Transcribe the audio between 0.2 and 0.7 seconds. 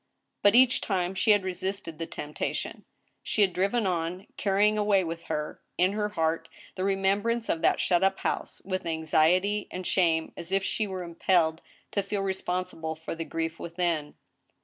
But